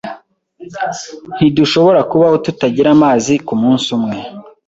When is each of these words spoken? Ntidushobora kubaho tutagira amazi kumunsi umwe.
Ntidushobora 1.37 1.99
kubaho 2.11 2.35
tutagira 2.45 2.89
amazi 2.95 3.33
kumunsi 3.47 3.87
umwe. 3.97 4.17